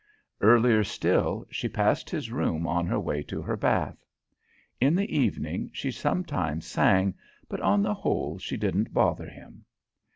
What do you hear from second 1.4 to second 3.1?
she passed his room on her